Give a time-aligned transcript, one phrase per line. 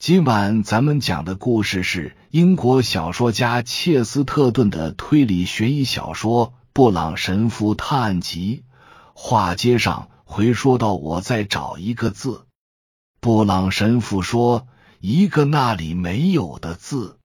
[0.00, 8.64] 今晚咱们讲的故事是英国小说家切斯特顿的推理悬疑小说《布朗神父探案集》。
[9.12, 12.46] 话接上回说到，我再找一个字。
[13.20, 14.66] 布朗神父说
[15.00, 17.18] ：“一个那里没有的字。”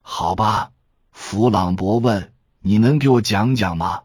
[0.00, 0.70] 好吧，
[1.10, 4.02] 弗朗博问：“你能给我讲讲吗？”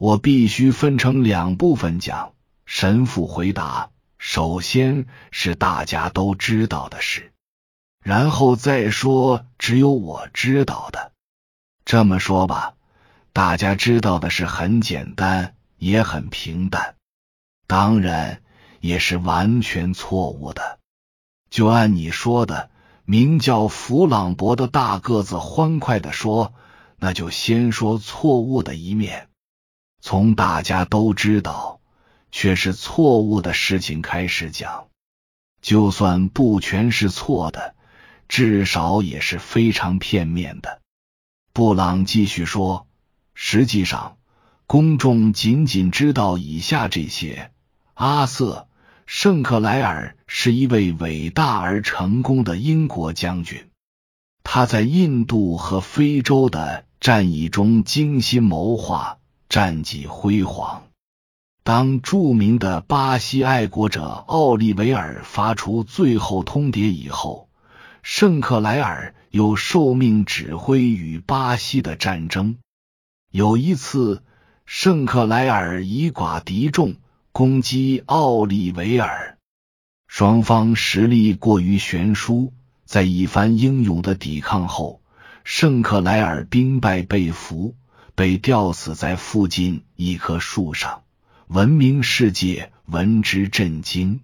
[0.00, 2.32] 我必须分成两部分讲。
[2.64, 3.90] 神父回答。
[4.28, 7.32] 首先是大家都知道的事，
[8.02, 11.12] 然后再说只有我知道的。
[11.84, 12.74] 这么说吧，
[13.32, 16.96] 大家知道的是很简单，也很平淡，
[17.68, 18.42] 当然
[18.80, 20.80] 也是完全错误的。
[21.48, 22.68] 就按你说的，
[23.04, 26.52] 名叫弗朗博的大个子欢快的说
[26.98, 29.28] ：“那就先说错误的一面，
[30.00, 31.78] 从大家都知道。”
[32.30, 34.88] 却是错误的事情开始讲，
[35.62, 37.74] 就算不全是错的，
[38.28, 40.80] 至少也是非常片面的。
[41.52, 42.86] 布朗继续说
[43.34, 44.18] ：“实际上，
[44.66, 47.50] 公众仅仅知道以下这些：
[47.94, 48.68] 阿瑟·
[49.06, 53.70] 圣克莱尔是一位伟大而成功的英国将军，
[54.42, 60.82] 他在印度和非洲的战役中精心谋划，战绩辉煌。”
[61.66, 67.48] 当著名的巴西爱国者奥利维尔发出最后通牒以后，
[68.04, 72.58] 圣克莱尔又受命指挥与巴西的战争。
[73.32, 74.22] 有一次，
[74.64, 76.94] 圣克莱尔以寡敌众
[77.32, 79.36] 攻击奥利维尔，
[80.06, 82.52] 双方实力过于悬殊，
[82.84, 85.02] 在一番英勇的抵抗后，
[85.42, 87.74] 圣克莱尔兵败被俘，
[88.14, 91.02] 被吊死在附近一棵树上。
[91.48, 94.20] 闻名世界闻之震惊。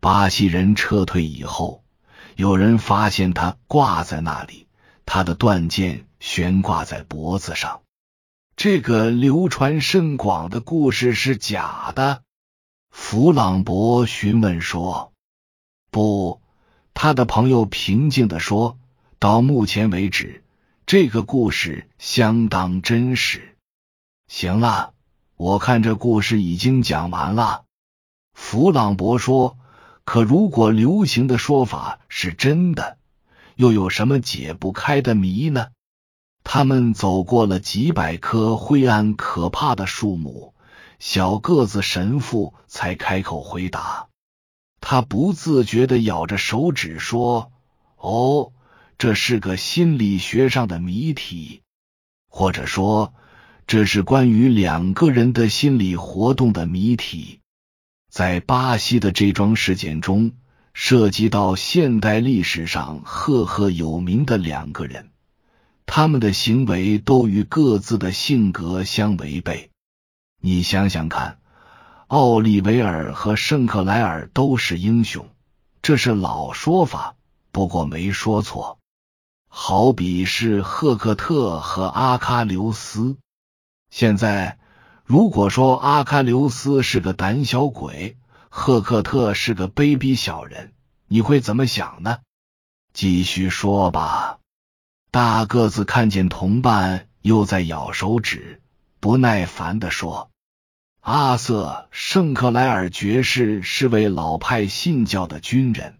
[0.00, 1.84] 巴西人撤退以后，
[2.34, 4.66] 有人发现他挂在那里，
[5.06, 7.82] 他的断剑悬挂在脖子上。
[8.56, 12.24] 这个流传甚广的故事是假的？
[12.90, 15.12] 弗朗博询问说
[15.92, 16.42] ：“不。”
[16.92, 18.76] 他的朋友平静的说
[19.20, 20.42] ：“到目前为止，
[20.84, 23.56] 这个故事相当真实。”
[24.26, 24.94] 行了。
[25.42, 27.64] 我看这故事已经讲完了，
[28.34, 29.56] 弗朗博说。
[30.04, 32.98] 可如果流行的说法是真的，
[33.54, 35.68] 又有什么解不开的谜呢？
[36.44, 40.52] 他们走过了几百棵灰暗可怕的树木，
[40.98, 44.08] 小个子神父才开口回答。
[44.82, 47.50] 他不自觉的咬着手指说
[47.96, 48.52] ：“哦，
[48.98, 51.62] 这是个心理学上的谜题，
[52.28, 53.14] 或者说。”
[53.70, 57.38] 这是关于两个人的心理活动的谜题。
[58.10, 60.32] 在巴西的这桩事件中，
[60.74, 65.10] 涉及到现代历史上赫赫有名的两个人，
[65.86, 69.70] 他们的行为都与各自的性格相违背。
[70.40, 71.38] 你想想看，
[72.08, 75.28] 奥利维尔和圣克莱尔都是英雄，
[75.80, 77.14] 这是老说法，
[77.52, 78.80] 不过没说错。
[79.46, 83.16] 好比是赫克特和阿喀琉斯。
[83.90, 84.58] 现在，
[85.04, 88.16] 如果说阿喀琉斯是个胆小鬼，
[88.48, 90.72] 赫克特是个卑鄙小人，
[91.08, 92.18] 你会怎么想呢？
[92.92, 94.38] 继续说吧。
[95.10, 98.62] 大个子看见同伴又在咬手指，
[99.00, 100.30] 不耐烦的说
[101.02, 105.98] ：“阿瑟·圣克莱尔爵士是位老派信教的军人，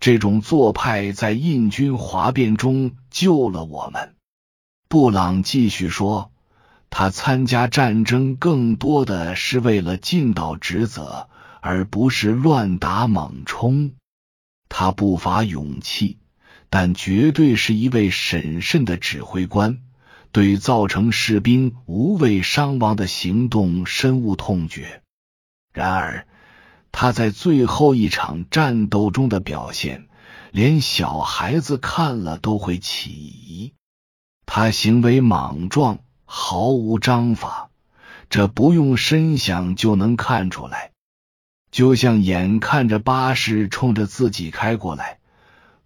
[0.00, 4.14] 这种做派在印军哗变中救了我们。”
[4.88, 6.32] 布朗继续说。
[6.90, 11.28] 他参加战争更多的是为了尽到职责，
[11.60, 13.92] 而不是乱打猛冲。
[14.68, 16.18] 他不乏勇气，
[16.70, 19.82] 但绝对是一位审慎的指挥官，
[20.32, 25.02] 对造成士兵无畏伤亡的行动深恶痛绝。
[25.72, 26.26] 然而，
[26.92, 30.08] 他在最后一场战斗中的表现，
[30.50, 33.74] 连小孩子看了都会起疑。
[34.46, 35.98] 他行为莽撞。
[36.28, 37.70] 毫无章法，
[38.28, 40.90] 这不用深想就能看出来。
[41.70, 45.18] 就像眼看着巴士冲着自己开过来，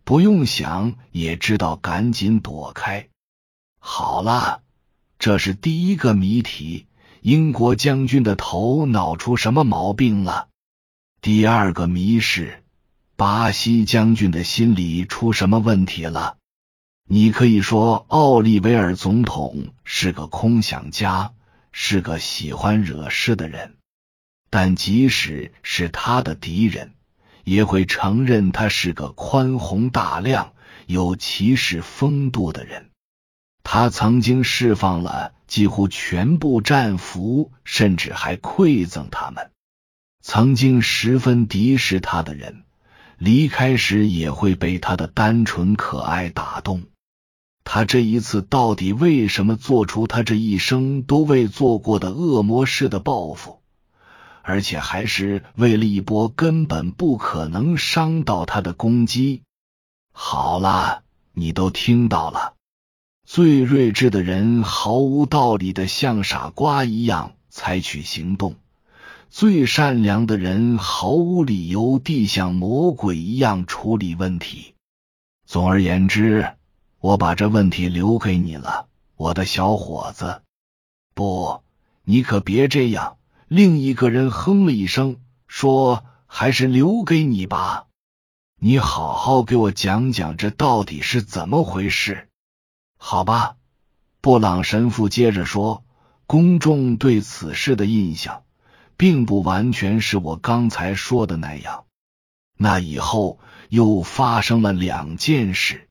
[0.03, 3.09] 不用想也知道赶紧躲开。
[3.79, 4.63] 好了，
[5.19, 6.87] 这是第一个谜题：
[7.21, 10.49] 英国将军的头脑出什么毛病了？
[11.21, 12.63] 第二个谜是
[13.17, 16.39] 巴西将军的心理出什么问题了？
[17.13, 21.33] 你可以说奥利维尔总统是个空想家，
[21.73, 23.75] 是个喜欢惹事的人。
[24.49, 26.93] 但即使是他的敌人，
[27.43, 30.53] 也会承认他是个宽宏大量、
[30.87, 32.91] 有骑士风度的人。
[33.65, 39.51] 他曾经释放了几乎全部战俘，甚至还馈赠他们。
[40.23, 42.63] 曾经十分敌视他的人，
[43.19, 46.85] 离开时也会被他的单纯可爱打动。
[47.73, 53.61] 他这一次到底为什么做出他这一生都未做过的恶魔式的报复？
[54.43, 59.43] 而且还是为了一波根本不可能伤到他的攻击。
[60.13, 62.55] 好了，你都听到了。
[63.25, 68.57] 最睿智的人毫无道理的像傻瓜一样采取行动，
[69.29, 74.75] 最善良的人毫无理由地像魔鬼一样处理问题。
[75.47, 76.55] 总而言之，
[77.01, 78.87] 我把这问题留给你了，
[79.17, 80.43] 我的小伙子。
[81.15, 81.63] 不，
[82.05, 83.17] 你可别这样。
[83.49, 85.17] 另一个人哼了一声，
[85.49, 87.87] 说：“还是留给你吧，
[88.61, 92.29] 你好好给我讲讲这到底是怎么回事。”
[92.97, 93.57] 好吧，
[94.21, 95.83] 布朗神父接着说
[96.29, 98.45] ：“公众对此事的印象，
[98.97, 101.87] 并不完全是我刚才说的那样。
[102.57, 105.89] 那以后又发生了两件事，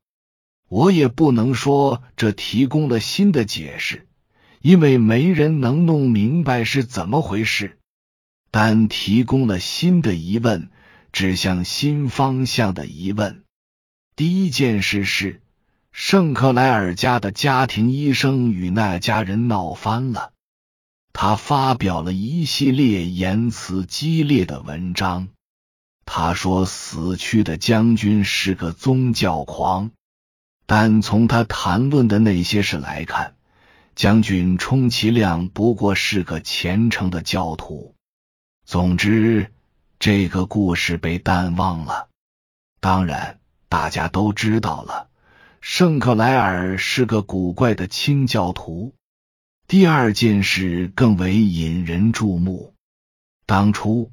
[0.69, 4.06] 我也不能说这提供了新的解释。”
[4.62, 7.80] 因为没人能弄明白是怎么回事，
[8.51, 10.69] 但提供了新的疑问，
[11.13, 13.44] 指向新方向的疑问。
[14.18, 15.42] 第一件事是，
[15.94, 20.33] 圣克莱尔家的家庭医生与那家人闹翻了。
[21.13, 25.30] 他发表了一系列言辞激烈的文章。
[26.04, 29.92] 他说死去的将军是个宗教狂，
[30.71, 33.33] 但从他谈论的那些事来看。
[33.95, 37.95] 将军充其量不过是个虔诚的教徒。
[38.66, 39.51] 总之，
[39.98, 42.07] 这个故事被淡忘了。
[42.80, 45.10] 当然，大家都知道了，
[45.60, 48.94] 圣克莱尔是个古怪的清教徒。
[49.68, 52.75] 第二件事更为引人注目。
[53.48, 54.12] 当初，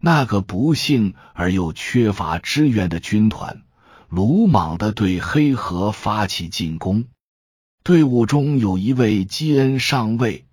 [0.00, 3.62] 那个不幸而又缺乏支援的军团，
[4.14, 7.06] 鲁莽的对黑河发起进攻。
[7.82, 10.44] 队伍中有一位基恩上尉，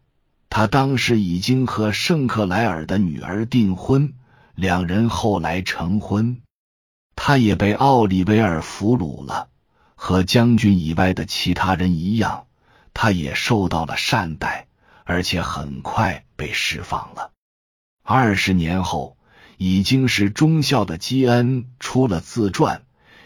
[0.50, 4.14] 他当时已经和圣克莱尔的女儿订婚，
[4.56, 6.42] 两人后来成婚。
[7.18, 9.50] 他也被奥利维尔俘虏了，
[9.96, 12.46] 和将军以外的其他人一样，
[12.94, 14.68] 他也受到了善待，
[15.04, 17.34] 而且很快被释放了。
[18.04, 19.18] 二十年后，
[19.58, 22.78] 已经是中校的基恩出了自传《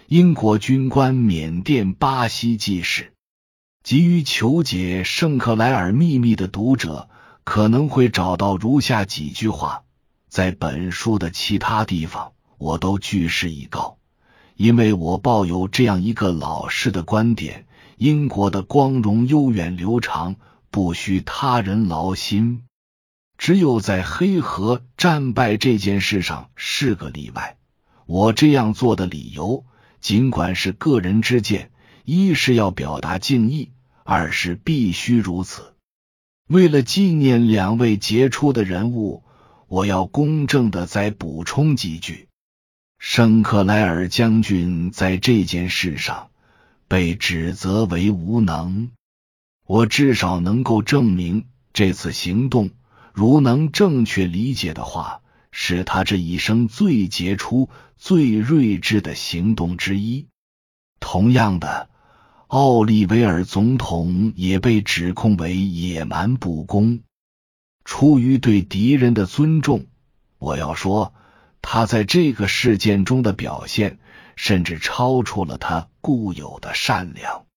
[0.07, 3.03] 英国军官缅甸巴西记事》。
[3.83, 7.09] 急于求解圣克莱尔秘密的读者
[7.45, 9.83] 可能会找到如下几句话，
[10.27, 13.97] 在本书的其他地方我都据实以告，
[14.55, 17.65] 因为我抱有这样一个老式的观点：
[17.97, 20.35] 英国的光荣悠远流长，
[20.69, 22.63] 不需他人劳心。
[23.37, 27.57] 只有在黑河战败这件事上是个例外。
[28.05, 29.65] 我这样做的理由，
[30.03, 31.71] 尽管是个人之见。
[32.03, 33.71] 一是要表达敬意，
[34.03, 35.73] 二是必须如此。
[36.49, 39.23] 为了纪念两位杰出的人物，
[39.69, 42.27] 我要公正的再补充几句：
[42.99, 46.29] 圣克莱尔将军在这件事上
[46.89, 48.91] 被指责为无能，
[49.65, 52.71] 我至少能够证明这次行动，
[53.13, 55.21] 如能正确理解的话，
[55.53, 60.27] 是他这一生最杰出、最睿智的行动之一。
[60.99, 61.89] 同样的。
[62.47, 66.99] 奥利维尔总统也被指控为野蛮不公。
[67.83, 69.87] 出于对敌人的尊重，
[70.37, 71.15] 我要说，
[71.63, 73.97] 他在这个事件中的表现
[74.35, 77.47] 甚至超出了他固有的善良。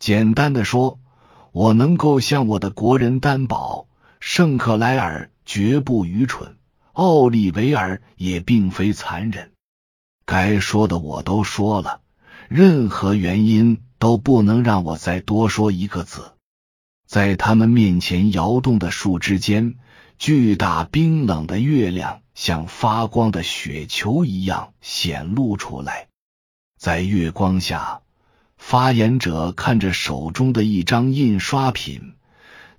[0.00, 0.98] 简单的说，
[1.52, 3.86] 我能够向我的国人担保，
[4.18, 6.56] 圣克莱尔绝不愚蠢，
[6.94, 9.52] 奥利维尔也并非残忍。
[10.26, 12.00] 该说的我都说了，
[12.48, 13.82] 任何原因。
[13.96, 16.34] 都不能让我再多说一个字。
[17.06, 19.76] 在他们面前摇动的树枝间，
[20.18, 26.08] 巨大冰冷的月亮像发光的雪球一样显露出来。
[26.78, 28.02] 在月光下，
[28.58, 32.12] 发言者看着手中的一张印刷品，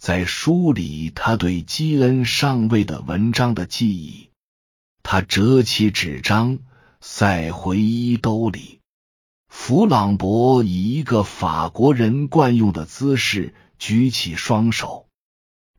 [0.05, 4.29] 在梳理他对基恩上尉的文章的记忆。
[5.01, 6.59] 他折起纸张，
[7.01, 8.81] 塞回衣兜里。
[9.49, 15.07] 弗朗博以一个法国人惯用的姿势举起双手。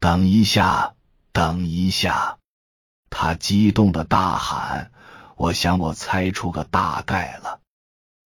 [0.01, 0.97] 等一下，
[1.31, 2.39] 等一下！
[3.09, 4.91] 他激动的大喊
[5.39, 7.61] ：“我想我猜出个大概了。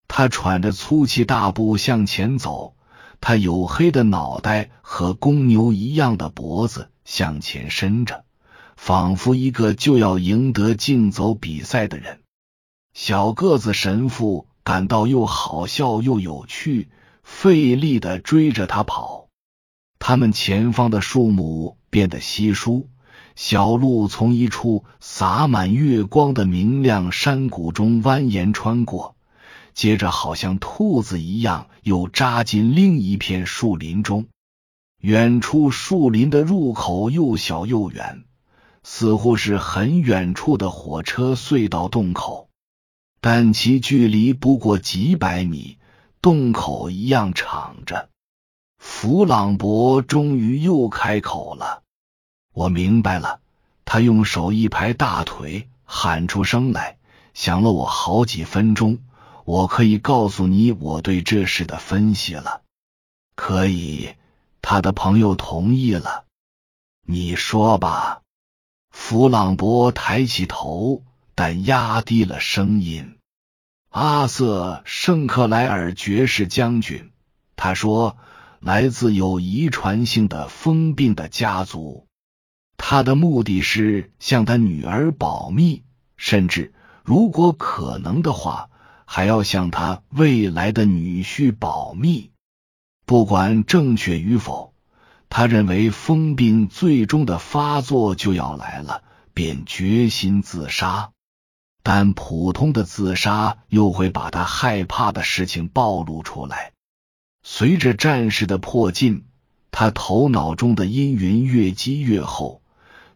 [0.07, 2.75] 他喘着粗气大步向前走，
[3.21, 8.25] 他黝黑的脑袋和公牛一样的脖子向前伸着，
[8.75, 12.19] 仿佛一个就要赢得竞走比赛的人。
[12.93, 16.89] 小个子神父感到又好笑又有趣，
[17.23, 19.27] 费力的追着他跑。
[19.99, 22.89] 他们前方的树木变得稀疏，
[23.35, 29.15] 小路从一处洒满月光的明亮山谷中蜿蜒穿过，
[29.73, 34.27] 接着好像兔子一样又扎进另一片树林中。
[34.99, 38.23] 远处树林的入口又小又远，
[38.83, 42.49] 似乎是很远处的火车隧道洞口，
[43.19, 45.77] 但其距离不过几百米，
[46.21, 48.09] 洞口一样敞着。
[48.77, 51.83] 弗朗博终于又开口了，
[52.53, 53.39] 我明白了。
[53.85, 56.97] 他用手一拍大腿，喊出声来，
[57.33, 58.99] 想了我好几分钟。
[59.45, 62.61] 我可以告诉你我对这事的分析了。
[63.35, 64.15] 可以，
[64.61, 66.25] 他的朋友同意了。
[67.05, 68.21] 你说吧。
[68.89, 71.03] 弗朗博抬起头，
[71.35, 73.17] 但压低了声音。
[73.89, 77.11] 阿瑟·圣克莱尔爵士将军，
[77.55, 78.17] 他说。
[78.63, 82.05] 来自有遗传性的疯病的家族，
[82.77, 85.81] 他的目的是向他女儿保密，
[86.15, 86.71] 甚至
[87.03, 88.69] 如果可能的话，
[89.13, 92.31] 还要向他未来的女婿保密。
[93.05, 94.73] 不管正确与否，
[95.27, 99.03] 他认为疯病最终的发作就要来了，
[99.33, 101.11] 便决心自杀。
[101.83, 106.71] 但普通的自杀又会把他害怕的事情暴露出来。
[107.43, 109.25] 随着战事的迫近，
[109.71, 112.61] 他头脑中的阴云越积越厚。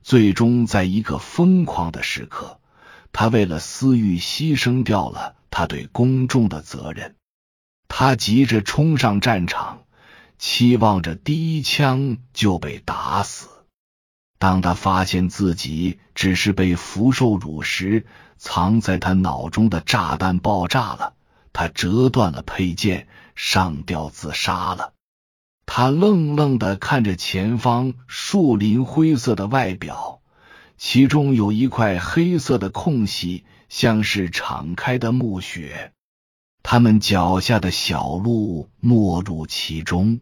[0.04, 2.60] 最终，在一个疯狂的时刻，
[3.14, 7.16] 他为了私欲牺牲掉了他对公众的责任。
[7.88, 9.86] 他急着冲上战场，
[10.38, 13.48] 期望着第一枪就被打死。
[14.38, 18.06] 当他发现自己只是被福寿辱时，
[18.38, 21.14] 藏在他脑中的炸弹爆炸了。
[21.54, 24.92] 他折断了佩剑，上吊自杀了。
[25.66, 30.15] 他愣愣的看着前方树林灰色的外表，
[30.78, 35.94] 其中有一块黑色的空隙，像是敞开的墓穴。
[36.64, 40.20] 他们脚下的小路没入其中，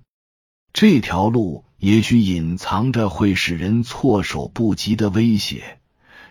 [0.74, 5.80] 这条路也许隐藏着会使人措手不及的威胁。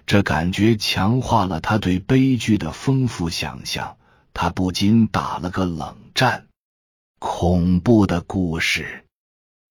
[0.07, 3.97] 这感觉强化了他对悲剧的丰富想象。
[4.35, 6.47] 他不禁打了个冷战。
[7.19, 9.05] 恐怖的故事，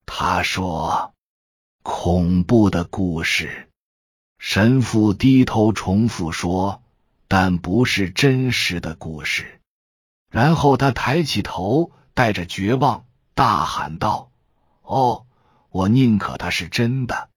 [0.05, 1.13] 他说
[1.81, 3.69] ：“恐怖的故事。”
[4.43, 6.81] 神父低头重复说
[7.29, 9.61] ：“但不是真实的故事。”
[10.33, 13.05] 然后他抬起头，带着绝望，
[13.35, 14.31] 大喊道
[14.81, 15.27] ：“哦，
[15.69, 17.29] 我宁可它是真的！”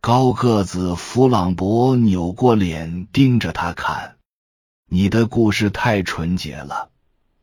[0.00, 4.16] 高个子弗朗博扭过脸，盯着他看。
[4.88, 6.88] 你的故事太纯洁了，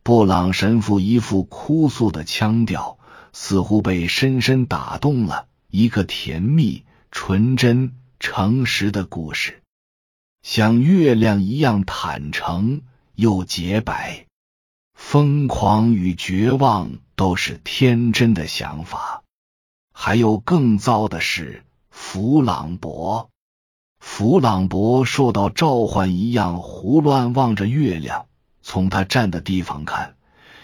[0.02, 2.98] 布朗神父一副哭诉的腔调，
[3.32, 5.46] 似乎被深深打动了。
[5.70, 9.62] 一个甜蜜、纯真、诚实的故事，
[10.42, 12.82] 像月亮一样坦诚
[13.14, 14.26] 又洁白。
[14.96, 19.24] 疯狂与绝望都是天真的想法。
[19.94, 23.30] 还有更糟的是，弗朗博。
[24.00, 28.26] 弗朗博受到召唤一样，胡乱望着月亮。
[28.64, 30.16] 从他站的地方看，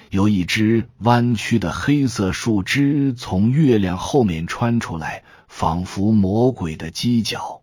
[0.09, 5.23] 有一只弯曲的黑色树枝从月亮后面穿出来，
[5.55, 7.61] 仿佛魔鬼的犄角。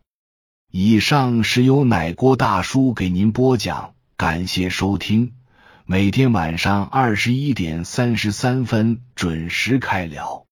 [0.71, 5.33] 以上是由奶锅大叔给您播讲，感谢收听。
[5.87, 10.47] 每天晚上二十一点三十三分准时开聊。